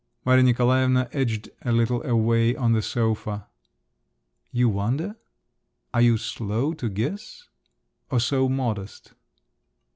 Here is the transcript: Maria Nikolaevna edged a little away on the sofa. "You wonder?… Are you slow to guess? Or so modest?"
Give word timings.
Maria 0.25 0.41
Nikolaevna 0.41 1.07
edged 1.11 1.51
a 1.61 1.71
little 1.71 2.01
away 2.03 2.55
on 2.55 2.73
the 2.73 2.81
sofa. 2.81 3.45
"You 4.51 4.67
wonder?… 4.67 5.15
Are 5.93 6.01
you 6.01 6.17
slow 6.17 6.73
to 6.73 6.89
guess? 6.89 7.47
Or 8.09 8.19
so 8.19 8.49
modest?" 8.49 9.13